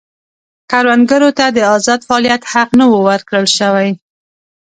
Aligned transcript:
کروندګرو 0.71 1.29
ته 1.37 1.45
د 1.55 1.57
ازاد 1.75 1.99
فعالیت 2.07 2.41
حق 2.51 2.69
نه 2.79 2.85
و 2.87 2.93
ورکړل 3.09 3.45
شوی. 3.57 3.89